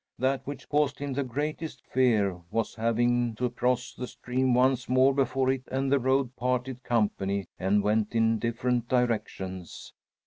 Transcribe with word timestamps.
That 0.17 0.41
which 0.47 0.67
caused 0.67 0.97
him 0.97 1.13
the 1.13 1.23
greatest 1.23 1.85
fear 1.85 2.41
was 2.49 2.73
having 2.73 3.35
to 3.35 3.51
cross 3.51 3.93
the 3.93 4.07
stream 4.07 4.55
once 4.55 4.89
more 4.89 5.13
before 5.13 5.51
it 5.51 5.67
and 5.71 5.91
the 5.91 5.99
road 5.99 6.35
parted 6.35 6.81
company 6.81 7.45
and 7.59 7.83
went 7.83 8.15
in 8.15 8.39
different 8.39 8.87
directions. 8.89 9.93